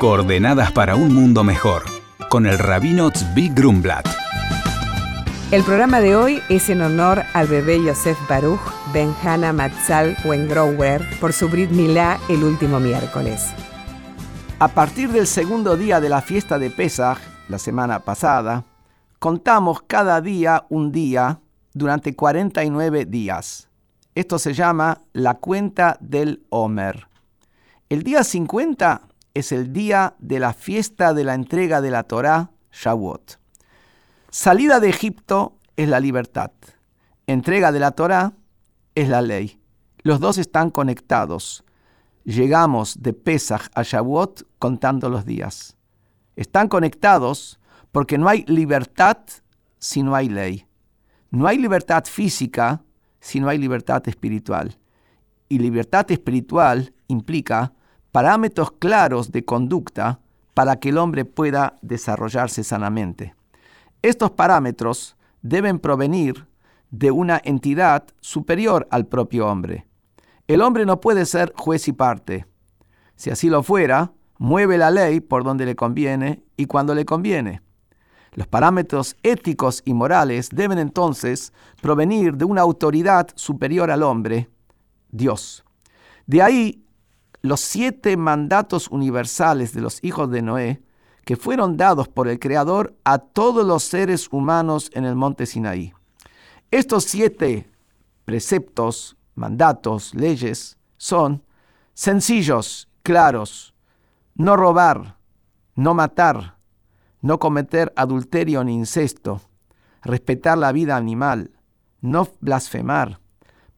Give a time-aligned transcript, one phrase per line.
[0.00, 1.82] Coordenadas para un mundo mejor,
[2.30, 4.08] con el rabino Tzvi Grumblat.
[5.50, 8.62] El programa de hoy es en honor al bebé Yosef Baruch
[8.94, 13.50] Ben Hana Matzal Wengrower por su Brit Milá el último miércoles.
[14.58, 17.18] A partir del segundo día de la fiesta de Pesach,
[17.50, 18.64] la semana pasada,
[19.18, 21.40] contamos cada día un día
[21.74, 23.68] durante 49 días.
[24.14, 27.06] Esto se llama la cuenta del Homer.
[27.90, 32.50] El día 50 es el día de la fiesta de la entrega de la Torá,
[32.72, 33.38] Shavuot.
[34.30, 36.52] Salida de Egipto es la libertad.
[37.26, 38.32] Entrega de la Torá
[38.94, 39.60] es la ley.
[40.02, 41.64] Los dos están conectados.
[42.24, 45.76] Llegamos de Pesach a Shavuot contando los días.
[46.36, 47.60] Están conectados
[47.92, 49.18] porque no hay libertad
[49.78, 50.66] si no hay ley.
[51.30, 52.82] No hay libertad física
[53.20, 54.78] si no hay libertad espiritual.
[55.48, 57.72] Y libertad espiritual implica
[58.12, 60.20] parámetros claros de conducta
[60.54, 63.34] para que el hombre pueda desarrollarse sanamente.
[64.02, 66.46] Estos parámetros deben provenir
[66.90, 69.86] de una entidad superior al propio hombre.
[70.48, 72.46] El hombre no puede ser juez y parte.
[73.14, 77.62] Si así lo fuera, mueve la ley por donde le conviene y cuando le conviene.
[78.32, 84.48] Los parámetros éticos y morales deben entonces provenir de una autoridad superior al hombre,
[85.10, 85.64] Dios.
[86.26, 86.84] De ahí
[87.42, 90.82] los siete mandatos universales de los hijos de Noé,
[91.24, 95.92] que fueron dados por el Creador a todos los seres humanos en el monte Sinaí.
[96.70, 97.70] Estos siete
[98.24, 101.42] preceptos, mandatos, leyes, son
[101.94, 103.74] sencillos, claros.
[104.34, 105.16] No robar,
[105.74, 106.56] no matar,
[107.20, 109.40] no cometer adulterio ni incesto,
[110.02, 111.50] respetar la vida animal,
[112.00, 113.20] no blasfemar,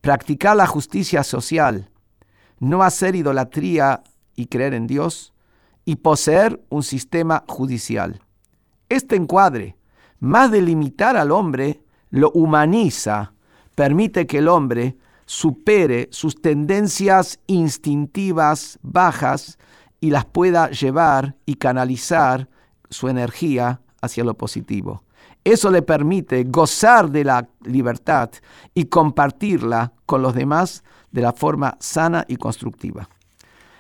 [0.00, 1.91] practicar la justicia social,
[2.62, 4.04] no hacer idolatría
[4.36, 5.32] y creer en Dios,
[5.84, 8.20] y poseer un sistema judicial.
[8.88, 9.76] Este encuadre,
[10.20, 13.32] más de limitar al hombre, lo humaniza,
[13.74, 19.58] permite que el hombre supere sus tendencias instintivas bajas
[19.98, 22.48] y las pueda llevar y canalizar
[22.90, 25.02] su energía hacia lo positivo.
[25.44, 28.30] Eso le permite gozar de la libertad
[28.74, 33.08] y compartirla con los demás de la forma sana y constructiva.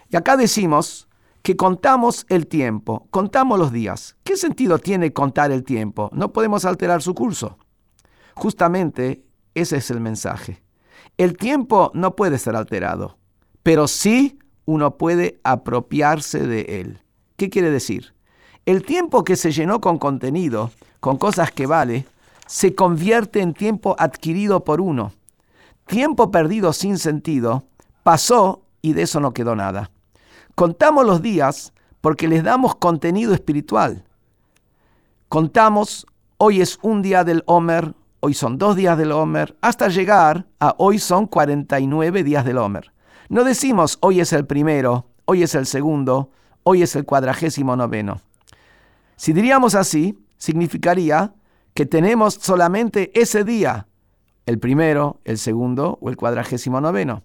[0.08, 1.08] Y acá decimos
[1.42, 4.16] que contamos el tiempo, contamos los días.
[4.24, 6.10] ¿Qué sentido tiene contar el tiempo?
[6.12, 7.58] No podemos alterar su curso.
[8.34, 9.24] Justamente
[9.54, 10.62] ese es el mensaje.
[11.16, 13.18] El tiempo no puede ser alterado,
[13.62, 17.02] pero sí uno puede apropiarse de él.
[17.36, 18.14] ¿Qué quiere decir?
[18.64, 22.06] El tiempo que se llenó con contenido, con cosas que vale,
[22.46, 25.12] se convierte en tiempo adquirido por uno.
[25.86, 27.64] Tiempo perdido sin sentido
[28.04, 29.90] pasó y de eso no quedó nada.
[30.54, 34.04] Contamos los días porque les damos contenido espiritual.
[35.28, 36.06] Contamos,
[36.38, 40.76] hoy es un día del Homer, hoy son dos días del Homer, hasta llegar a
[40.78, 42.92] hoy son 49 días del Homer.
[43.28, 46.30] No decimos hoy es el primero, hoy es el segundo,
[46.62, 48.20] hoy es el cuadragésimo noveno.
[49.22, 51.32] Si diríamos así, significaría
[51.74, 53.86] que tenemos solamente ese día,
[54.46, 57.22] el primero, el segundo o el cuadragésimo noveno.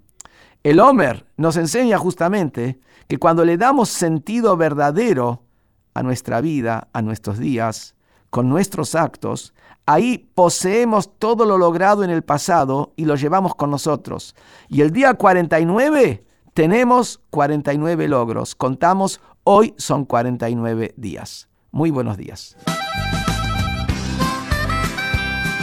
[0.61, 5.41] El Homer nos enseña justamente que cuando le damos sentido verdadero
[5.95, 7.95] a nuestra vida, a nuestros días,
[8.29, 9.55] con nuestros actos,
[9.87, 14.35] ahí poseemos todo lo logrado en el pasado y lo llevamos con nosotros.
[14.67, 18.53] Y el día 49 tenemos 49 logros.
[18.53, 21.47] Contamos, hoy son 49 días.
[21.77, 22.57] Muy buenos días.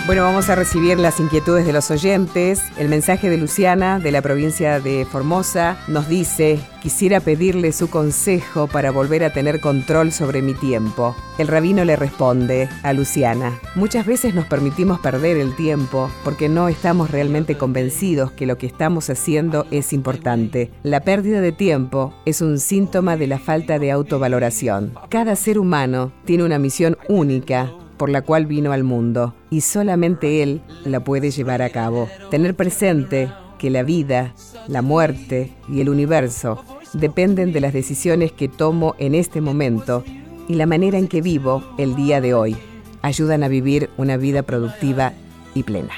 [0.06, 2.62] Bueno, vamos a recibir las inquietudes de los oyentes.
[2.76, 8.66] El mensaje de Luciana, de la provincia de Formosa, nos dice, quisiera pedirle su consejo
[8.66, 11.16] para volver a tener control sobre mi tiempo.
[11.38, 16.68] El rabino le responde a Luciana, muchas veces nos permitimos perder el tiempo porque no
[16.68, 20.70] estamos realmente convencidos que lo que estamos haciendo es importante.
[20.82, 24.92] La pérdida de tiempo es un síntoma de la falta de autovaloración.
[25.08, 30.42] Cada ser humano tiene una misión única por la cual vino al mundo y solamente
[30.42, 32.08] Él la puede llevar a cabo.
[32.30, 34.34] Tener presente que la vida,
[34.68, 36.62] la muerte y el universo
[36.92, 40.04] dependen de las decisiones que tomo en este momento
[40.48, 42.56] y la manera en que vivo el día de hoy.
[43.02, 45.12] Ayudan a vivir una vida productiva
[45.54, 45.94] y plena.